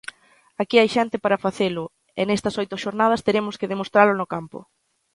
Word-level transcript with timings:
Aquí 0.61 0.75
hai 0.79 0.89
xente 0.95 1.17
para 1.23 1.41
facelo 1.45 1.85
e 2.19 2.21
nestas 2.27 2.55
oito 2.61 2.75
xornadas 2.83 3.23
teremos 3.27 3.57
que 3.59 3.71
demostralo 3.73 4.13
no 4.17 4.29
campo. 4.33 4.59